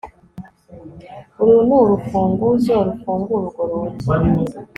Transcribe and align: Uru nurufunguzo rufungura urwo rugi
Uru 1.41 1.55
nurufunguzo 1.67 2.73
rufungura 2.87 3.45
urwo 3.49 3.61
rugi 3.69 4.07